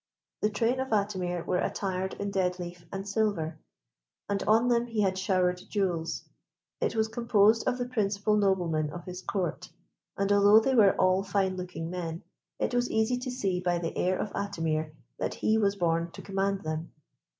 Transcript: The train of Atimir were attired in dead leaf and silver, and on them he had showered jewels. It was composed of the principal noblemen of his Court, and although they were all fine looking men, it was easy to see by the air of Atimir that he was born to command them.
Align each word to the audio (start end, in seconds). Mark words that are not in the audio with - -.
The 0.41 0.49
train 0.49 0.79
of 0.79 0.87
Atimir 0.91 1.45
were 1.45 1.59
attired 1.59 2.15
in 2.15 2.31
dead 2.31 2.57
leaf 2.57 2.87
and 2.91 3.07
silver, 3.07 3.59
and 4.27 4.41
on 4.47 4.67
them 4.67 4.87
he 4.87 5.01
had 5.01 5.15
showered 5.15 5.61
jewels. 5.69 6.27
It 6.79 6.95
was 6.95 7.07
composed 7.07 7.67
of 7.67 7.77
the 7.77 7.85
principal 7.87 8.35
noblemen 8.35 8.89
of 8.89 9.05
his 9.05 9.21
Court, 9.21 9.69
and 10.17 10.31
although 10.31 10.59
they 10.59 10.73
were 10.73 10.95
all 10.99 11.21
fine 11.21 11.55
looking 11.55 11.91
men, 11.91 12.23
it 12.57 12.73
was 12.73 12.89
easy 12.89 13.19
to 13.19 13.29
see 13.29 13.59
by 13.59 13.77
the 13.77 13.95
air 13.95 14.17
of 14.17 14.33
Atimir 14.33 14.91
that 15.19 15.35
he 15.35 15.59
was 15.59 15.75
born 15.75 16.09
to 16.13 16.23
command 16.23 16.63
them. 16.63 16.91